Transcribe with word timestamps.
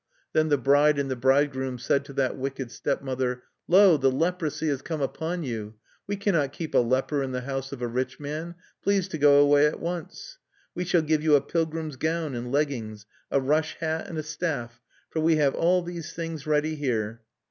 Then 0.33 0.49
the 0.49 0.57
bride 0.57 0.97
and 0.97 1.11
the 1.11 1.15
bridegroom 1.15 1.77
said 1.77 2.05
to 2.05 2.13
that 2.13 2.35
wicked 2.35 2.71
stepmother: 2.71 3.43
"Lo! 3.67 3.97
the 3.97 4.09
leprosy 4.09 4.67
has 4.69 4.81
come 4.81 4.99
upon 4.99 5.43
you! 5.43 5.75
"We 6.07 6.15
cannot 6.15 6.53
keep 6.53 6.73
a 6.73 6.79
leper 6.79 7.21
in 7.21 7.33
the 7.33 7.41
house 7.41 7.71
of 7.71 7.83
a 7.83 7.87
rich 7.87 8.19
man. 8.19 8.55
Please 8.83 9.07
to 9.09 9.19
go 9.19 9.39
away 9.39 9.67
at 9.67 9.79
once! 9.79 10.39
"We 10.73 10.85
shall 10.85 11.03
give 11.03 11.21
you 11.21 11.35
a 11.35 11.39
pilgrim's 11.41 11.97
gown 11.97 12.33
and 12.33 12.51
leggings, 12.51 13.05
a 13.29 13.39
rush 13.39 13.77
hat, 13.77 14.07
and 14.07 14.17
a 14.17 14.23
staff; 14.23 14.81
for 15.11 15.19
we 15.19 15.35
have 15.35 15.53
all 15.53 15.83
these 15.83 16.13
things 16.13 16.47
ready 16.47 16.73
here." 16.73 17.21